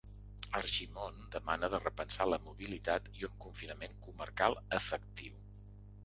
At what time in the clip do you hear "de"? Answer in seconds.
1.73-1.79